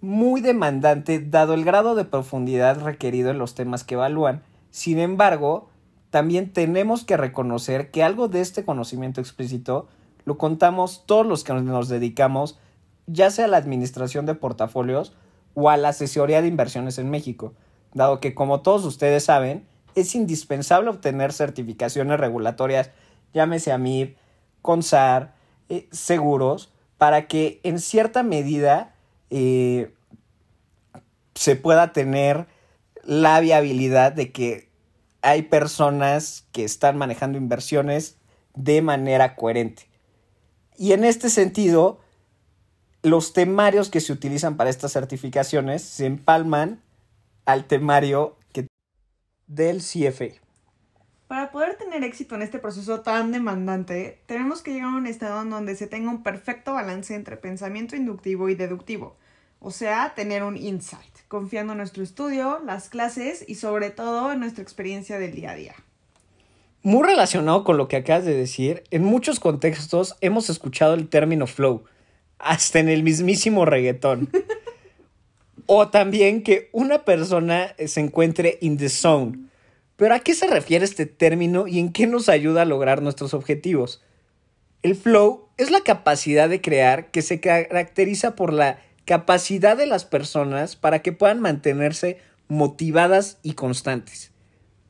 muy 0.00 0.40
demandante 0.40 1.20
dado 1.20 1.54
el 1.54 1.64
grado 1.64 1.94
de 1.94 2.04
profundidad 2.04 2.80
requerido 2.80 3.30
en 3.30 3.38
los 3.38 3.54
temas 3.54 3.84
que 3.84 3.94
evalúan. 3.94 4.42
Sin 4.70 4.98
embargo, 4.98 5.68
también 6.14 6.52
tenemos 6.52 7.02
que 7.02 7.16
reconocer 7.16 7.90
que 7.90 8.04
algo 8.04 8.28
de 8.28 8.40
este 8.40 8.64
conocimiento 8.64 9.20
explícito 9.20 9.88
lo 10.24 10.38
contamos 10.38 11.02
todos 11.06 11.26
los 11.26 11.42
que 11.42 11.54
nos 11.54 11.88
dedicamos 11.88 12.56
ya 13.08 13.32
sea 13.32 13.46
a 13.46 13.48
la 13.48 13.56
administración 13.56 14.24
de 14.24 14.36
portafolios 14.36 15.12
o 15.54 15.70
a 15.70 15.76
la 15.76 15.88
asesoría 15.88 16.40
de 16.40 16.46
inversiones 16.46 16.98
en 16.98 17.10
México, 17.10 17.52
dado 17.94 18.20
que 18.20 18.32
como 18.32 18.60
todos 18.60 18.84
ustedes 18.84 19.24
saben, 19.24 19.66
es 19.96 20.14
indispensable 20.14 20.88
obtener 20.88 21.32
certificaciones 21.32 22.20
regulatorias, 22.20 22.92
llámese 23.32 23.72
a 23.72 23.78
MIB, 23.78 24.14
CONSAR, 24.62 25.34
eh, 25.68 25.88
seguros, 25.90 26.72
para 26.96 27.26
que 27.26 27.58
en 27.64 27.80
cierta 27.80 28.22
medida 28.22 28.94
eh, 29.30 29.92
se 31.34 31.56
pueda 31.56 31.92
tener 31.92 32.46
la 33.02 33.40
viabilidad 33.40 34.12
de 34.12 34.30
que 34.30 34.72
hay 35.24 35.42
personas 35.42 36.46
que 36.52 36.64
están 36.64 36.98
manejando 36.98 37.38
inversiones 37.38 38.18
de 38.54 38.82
manera 38.82 39.36
coherente. 39.36 39.88
Y 40.76 40.92
en 40.92 41.02
este 41.02 41.30
sentido, 41.30 41.98
los 43.02 43.32
temarios 43.32 43.88
que 43.88 44.00
se 44.00 44.12
utilizan 44.12 44.58
para 44.58 44.68
estas 44.68 44.92
certificaciones 44.92 45.82
se 45.82 46.04
empalman 46.04 46.82
al 47.46 47.64
temario 47.64 48.36
del 49.46 49.78
CFA. 49.78 50.40
Para 51.26 51.50
poder 51.50 51.76
tener 51.76 52.04
éxito 52.04 52.34
en 52.34 52.42
este 52.42 52.58
proceso 52.58 53.00
tan 53.00 53.32
demandante, 53.32 54.22
tenemos 54.26 54.62
que 54.62 54.72
llegar 54.72 54.94
a 54.94 54.96
un 54.96 55.06
estado 55.06 55.42
en 55.42 55.50
donde 55.50 55.74
se 55.74 55.86
tenga 55.86 56.10
un 56.10 56.22
perfecto 56.22 56.74
balance 56.74 57.14
entre 57.14 57.36
pensamiento 57.36 57.96
inductivo 57.96 58.48
y 58.50 58.54
deductivo, 58.54 59.16
o 59.64 59.70
sea, 59.70 60.12
tener 60.14 60.42
un 60.42 60.58
insight, 60.58 61.16
confiando 61.26 61.72
en 61.72 61.78
nuestro 61.78 62.02
estudio, 62.02 62.60
las 62.66 62.90
clases 62.90 63.42
y 63.48 63.54
sobre 63.54 63.88
todo 63.88 64.30
en 64.30 64.40
nuestra 64.40 64.62
experiencia 64.62 65.18
del 65.18 65.34
día 65.34 65.52
a 65.52 65.54
día. 65.54 65.74
Muy 66.82 67.02
relacionado 67.02 67.64
con 67.64 67.78
lo 67.78 67.88
que 67.88 67.96
acabas 67.96 68.26
de 68.26 68.34
decir, 68.34 68.84
en 68.90 69.02
muchos 69.04 69.40
contextos 69.40 70.16
hemos 70.20 70.50
escuchado 70.50 70.92
el 70.92 71.08
término 71.08 71.46
flow, 71.46 71.84
hasta 72.38 72.78
en 72.78 72.90
el 72.90 73.02
mismísimo 73.02 73.64
reggaetón. 73.64 74.28
O 75.66 75.88
también 75.88 76.42
que 76.42 76.68
una 76.72 77.06
persona 77.06 77.74
se 77.86 77.98
encuentre 77.98 78.58
in 78.60 78.76
the 78.76 78.90
zone. 78.90 79.48
Pero 79.96 80.14
¿a 80.14 80.18
qué 80.18 80.34
se 80.34 80.46
refiere 80.46 80.84
este 80.84 81.06
término 81.06 81.66
y 81.66 81.78
en 81.78 81.90
qué 81.90 82.06
nos 82.06 82.28
ayuda 82.28 82.62
a 82.62 82.66
lograr 82.66 83.00
nuestros 83.00 83.32
objetivos? 83.32 84.02
El 84.82 84.94
flow 84.94 85.48
es 85.56 85.70
la 85.70 85.80
capacidad 85.80 86.50
de 86.50 86.60
crear 86.60 87.10
que 87.10 87.22
se 87.22 87.40
caracteriza 87.40 88.36
por 88.36 88.52
la 88.52 88.78
capacidad 89.04 89.76
de 89.76 89.86
las 89.86 90.04
personas 90.04 90.76
para 90.76 91.00
que 91.00 91.12
puedan 91.12 91.40
mantenerse 91.40 92.18
motivadas 92.48 93.38
y 93.42 93.54
constantes. 93.54 94.32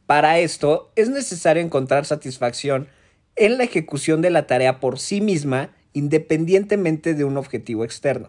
Para 0.07 0.39
esto 0.39 0.93
es 0.97 1.09
necesario 1.09 1.63
encontrar 1.63 2.05
satisfacción 2.05 2.89
en 3.37 3.59
la 3.59 3.65
ejecución 3.65 4.23
de 4.23 4.31
la 4.31 4.47
tarea 4.47 4.81
por 4.81 4.99
sí 4.99 5.21
misma 5.21 5.71
independientemente 5.93 7.15
de 7.15 7.25
un 7.25 7.37
objetivo 7.37 7.85
externo. 7.85 8.29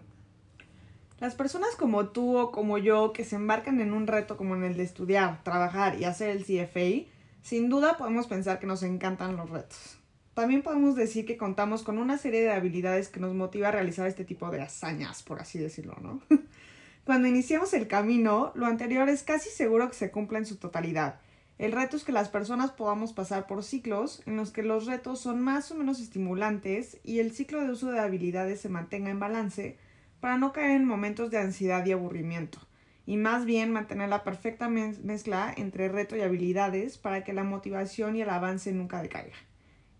Las 1.18 1.34
personas 1.34 1.76
como 1.76 2.08
tú 2.08 2.38
o 2.38 2.52
como 2.52 2.78
yo 2.78 3.12
que 3.12 3.24
se 3.24 3.36
embarcan 3.36 3.80
en 3.80 3.92
un 3.92 4.06
reto 4.06 4.36
como 4.36 4.54
en 4.54 4.64
el 4.64 4.76
de 4.76 4.84
estudiar, 4.84 5.42
trabajar 5.42 6.00
y 6.00 6.04
hacer 6.04 6.30
el 6.30 6.44
CFA, 6.44 7.08
sin 7.42 7.68
duda 7.68 7.96
podemos 7.96 8.26
pensar 8.26 8.58
que 8.58 8.66
nos 8.66 8.82
encantan 8.82 9.36
los 9.36 9.50
retos. 9.50 9.98
También 10.36 10.60
podemos 10.60 10.94
decir 10.96 11.24
que 11.24 11.38
contamos 11.38 11.82
con 11.82 11.96
una 11.96 12.18
serie 12.18 12.42
de 12.42 12.52
habilidades 12.52 13.08
que 13.08 13.20
nos 13.20 13.32
motiva 13.32 13.68
a 13.68 13.70
realizar 13.70 14.06
este 14.06 14.26
tipo 14.26 14.50
de 14.50 14.60
hazañas, 14.60 15.22
por 15.22 15.40
así 15.40 15.58
decirlo, 15.58 15.96
¿no? 16.02 16.20
Cuando 17.04 17.26
iniciamos 17.26 17.72
el 17.72 17.88
camino, 17.88 18.52
lo 18.54 18.66
anterior 18.66 19.08
es 19.08 19.22
casi 19.22 19.48
seguro 19.48 19.88
que 19.88 19.94
se 19.94 20.10
cumpla 20.10 20.36
en 20.36 20.44
su 20.44 20.56
totalidad. 20.56 21.20
El 21.56 21.72
reto 21.72 21.96
es 21.96 22.04
que 22.04 22.12
las 22.12 22.28
personas 22.28 22.70
podamos 22.70 23.14
pasar 23.14 23.46
por 23.46 23.64
ciclos 23.64 24.22
en 24.26 24.36
los 24.36 24.50
que 24.50 24.62
los 24.62 24.84
retos 24.84 25.20
son 25.20 25.40
más 25.40 25.70
o 25.70 25.74
menos 25.74 26.00
estimulantes 26.00 26.98
y 27.02 27.20
el 27.20 27.32
ciclo 27.32 27.62
de 27.62 27.70
uso 27.70 27.90
de 27.90 28.00
habilidades 28.00 28.60
se 28.60 28.68
mantenga 28.68 29.08
en 29.08 29.18
balance 29.18 29.78
para 30.20 30.36
no 30.36 30.52
caer 30.52 30.72
en 30.72 30.84
momentos 30.84 31.30
de 31.30 31.38
ansiedad 31.38 31.86
y 31.86 31.92
aburrimiento, 31.92 32.58
y 33.06 33.16
más 33.16 33.46
bien 33.46 33.72
mantener 33.72 34.10
la 34.10 34.22
perfecta 34.22 34.68
mezcla 34.68 35.54
entre 35.56 35.88
reto 35.88 36.14
y 36.14 36.20
habilidades 36.20 36.98
para 36.98 37.24
que 37.24 37.32
la 37.32 37.42
motivación 37.42 38.16
y 38.16 38.20
el 38.20 38.28
avance 38.28 38.70
nunca 38.74 39.00
decaiga. 39.00 39.32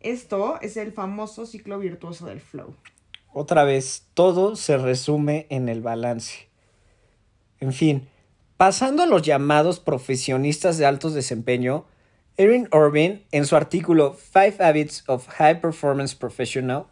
Esto 0.00 0.58
es 0.60 0.76
el 0.76 0.92
famoso 0.92 1.46
ciclo 1.46 1.78
virtuoso 1.78 2.26
del 2.26 2.40
flow. 2.40 2.74
Otra 3.32 3.64
vez, 3.64 4.06
todo 4.14 4.56
se 4.56 4.78
resume 4.78 5.46
en 5.50 5.68
el 5.68 5.82
balance. 5.82 6.48
En 7.60 7.72
fin, 7.72 8.08
Pasando 8.56 9.02
a 9.02 9.06
los 9.06 9.20
llamados 9.20 9.80
profesionistas 9.80 10.78
de 10.78 10.86
alto 10.86 11.10
desempeño, 11.10 11.84
Erin 12.38 12.68
Orvin, 12.70 13.22
en 13.30 13.44
su 13.44 13.54
artículo 13.54 14.14
Five 14.14 14.56
Habits 14.60 15.04
of 15.08 15.28
High 15.28 15.60
Performance 15.60 16.14
Professional, 16.14 16.86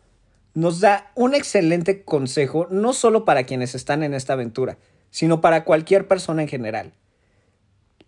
nos 0.52 0.80
da 0.80 1.10
un 1.14 1.34
excelente 1.34 2.04
consejo 2.04 2.66
no 2.70 2.92
solo 2.92 3.24
para 3.24 3.44
quienes 3.44 3.74
están 3.74 4.02
en 4.02 4.12
esta 4.12 4.34
aventura, 4.34 4.76
sino 5.10 5.40
para 5.40 5.64
cualquier 5.64 6.06
persona 6.06 6.42
en 6.42 6.48
general. 6.48 6.92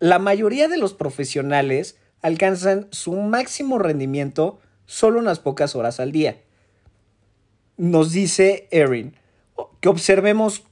La 0.00 0.18
mayoría 0.18 0.68
de 0.68 0.76
los 0.76 0.92
profesionales 0.92 1.96
alcanzan 2.20 2.88
su 2.90 3.14
máximo 3.14 3.78
rendimiento 3.78 4.60
solo 4.86 5.18
unas 5.18 5.38
pocas 5.38 5.76
horas 5.76 6.00
al 6.00 6.12
día. 6.12 6.40
Nos 7.76 8.12
dice 8.12 8.68
Erin 8.70 9.14
que 9.80 9.88
observemos 9.88 10.64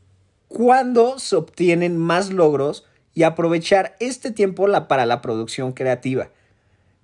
cuándo 0.49 1.19
se 1.19 1.37
obtienen 1.37 1.99
más 1.99 2.33
logros 2.33 2.87
y 3.13 3.23
aprovechar 3.23 3.97
este 4.01 4.31
tiempo 4.31 4.67
para 4.89 5.07
la 5.07 5.21
producción 5.21 5.73
creativa. 5.73 6.29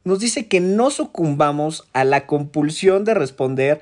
Nos 0.04 0.20
dice 0.20 0.46
que 0.48 0.60
no 0.60 0.90
sucumbamos 0.90 1.88
a 1.92 2.04
la 2.04 2.26
compulsión 2.26 3.04
de 3.04 3.14
responder 3.14 3.80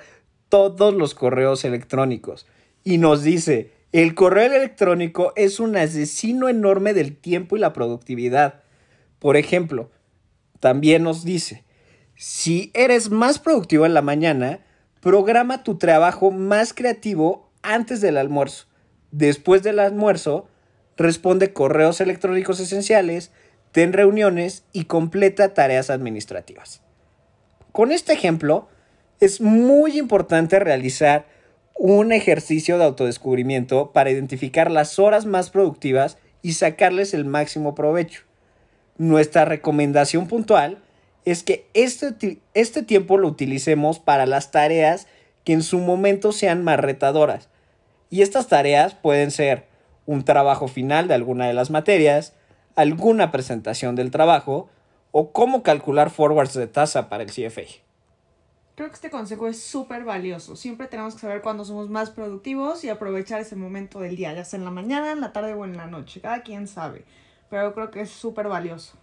todos 0.49 0.95
los 0.95 1.15
correos 1.15 1.65
electrónicos. 1.65 2.47
Y 2.83 2.99
nos 2.99 3.23
dice, 3.23 3.71
el 3.93 4.15
correo 4.15 4.53
electrónico 4.53 5.33
es 5.37 5.61
un 5.61 5.77
asesino 5.77 6.49
enorme 6.49 6.93
del 6.93 7.17
tiempo 7.17 7.57
y 7.57 7.61
la 7.61 7.73
productividad. 7.73 8.63
Por 9.19 9.37
ejemplo, 9.37 9.91
también 10.61 11.03
nos 11.03 11.25
dice, 11.25 11.65
si 12.19 12.71
eres 12.75 13.09
más 13.09 13.39
productivo 13.39 13.87
en 13.87 13.95
la 13.95 14.03
mañana, 14.03 14.61
programa 15.01 15.63
tu 15.63 15.79
trabajo 15.79 16.31
más 16.31 16.75
creativo 16.75 17.51
antes 17.63 18.03
del 18.03 18.19
almuerzo 18.19 18.69
después 19.11 19.63
del 19.63 19.79
almuerzo, 19.79 20.49
responde 20.97 21.53
correos 21.53 22.01
electrónicos 22.01 22.61
esenciales, 22.61 23.31
ten 23.73 23.93
reuniones 23.93 24.65
y 24.73 24.85
completa 24.85 25.55
tareas 25.55 25.91
administrativas. 25.91 26.83
Con 27.73 27.93
este 27.93 28.13
ejemplo, 28.13 28.69
es 29.21 29.41
muy 29.41 29.99
importante 29.99 30.59
realizar 30.59 31.27
un 31.75 32.13
ejercicio 32.13 32.79
de 32.79 32.85
autodescubrimiento 32.85 33.93
para 33.93 34.11
identificar 34.11 34.71
las 34.71 34.99
horas 34.99 35.27
más 35.27 35.51
productivas 35.51 36.19
y 36.43 36.55
sacarles 36.55 37.15
el 37.15 37.25
máximo 37.25 37.75
provecho. 37.75 38.23
Nuestra 38.97 39.45
recomendación 39.45 40.27
puntual 40.27 40.79
es 41.31 41.43
que 41.43 41.69
este, 41.75 42.41
este 42.55 42.83
tiempo 42.83 43.19
lo 43.19 43.29
utilicemos 43.29 43.99
para 43.99 44.27
las 44.27 44.51
tareas 44.51 45.07
que 45.45 45.53
en 45.53 45.63
su 45.63 45.79
momento 45.79 46.33
sean 46.33 46.63
más 46.63 46.79
retadoras, 46.79 47.49
y 48.11 48.23
estas 48.23 48.49
tareas 48.49 48.95
pueden 48.95 49.31
ser 49.31 49.67
un 50.07 50.25
trabajo 50.25 50.69
final 50.69 51.09
de 51.09 51.15
alguna 51.15 51.47
de 51.47 51.53
las 51.53 51.71
materias, 51.71 52.35
alguna 52.77 53.31
presentación 53.31 53.95
del 53.97 54.11
trabajo 54.11 54.71
o 55.11 55.33
cómo 55.33 55.63
calcular 55.63 56.11
forwards 56.11 56.55
de 56.55 56.67
tasa 56.67 57.09
para 57.09 57.25
el 57.25 57.31
CFA. 57.31 57.63
Creo 58.75 58.89
que 58.89 58.95
este 58.95 59.11
consejo 59.11 59.49
es 59.49 59.61
súper 59.61 60.05
valioso. 60.05 60.55
Siempre 60.55 60.87
tenemos 60.87 61.15
que 61.15 61.21
saber 61.21 61.43
cuándo 61.43 61.65
somos 61.65 61.91
más 61.91 62.11
productivos 62.11 62.85
y 62.85 62.89
aprovechar 62.89 63.41
ese 63.41 63.57
momento 63.57 63.99
del 63.99 64.17
día, 64.17 64.33
ya 64.33 64.45
sea 64.45 64.59
en 64.59 64.65
la 64.65 64.71
mañana, 64.71 65.11
en 65.11 65.21
la 65.21 65.33
tarde 65.33 65.53
o 65.55 65.65
en 65.65 65.77
la 65.77 65.89
noche. 65.89 66.21
Cada 66.21 66.43
quien 66.43 66.69
sabe. 66.69 67.05
Pero 67.51 67.75
creo 67.75 67.91
que 67.91 68.03
es 68.03 68.11
súper 68.11 68.47
valioso. 68.47 68.97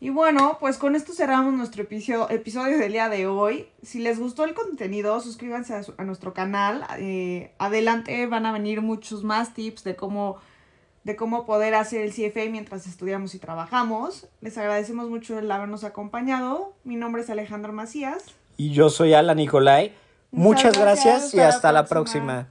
Y 0.00 0.10
bueno, 0.10 0.58
pues 0.60 0.78
con 0.78 0.94
esto 0.94 1.12
cerramos 1.12 1.54
nuestro 1.54 1.82
episodio, 1.82 2.30
episodio 2.30 2.78
del 2.78 2.92
día 2.92 3.08
de 3.08 3.26
hoy. 3.26 3.68
Si 3.82 3.98
les 3.98 4.20
gustó 4.20 4.44
el 4.44 4.54
contenido, 4.54 5.20
suscríbanse 5.20 5.74
a, 5.74 6.04
nuestro 6.04 6.32
canal. 6.32 6.86
Eh, 6.98 7.52
adelante 7.58 8.26
van 8.26 8.46
a 8.46 8.52
venir 8.52 8.80
muchos 8.80 9.24
más 9.24 9.54
tips 9.54 9.82
de 9.82 9.96
cómo, 9.96 10.36
de 11.02 11.16
cómo 11.16 11.46
poder 11.46 11.74
hacer 11.74 12.02
el 12.02 12.12
CFA 12.12 12.48
mientras 12.48 12.86
estudiamos 12.86 13.34
y 13.34 13.40
trabajamos. 13.40 14.28
Les 14.40 14.56
agradecemos 14.56 15.08
mucho 15.08 15.36
el 15.36 15.50
habernos 15.50 15.82
acompañado. 15.82 16.74
Mi 16.84 16.94
nombre 16.94 17.22
es 17.22 17.30
Alejandro 17.30 17.72
Macías. 17.72 18.24
Y 18.56 18.70
yo 18.70 18.90
soy 18.90 19.14
Ala 19.14 19.34
Nicolai. 19.34 19.92
Muchas, 20.30 20.78
gracias, 20.78 21.34
y 21.34 21.40
hasta 21.40 21.72
la 21.72 21.86
próxima. 21.86 22.48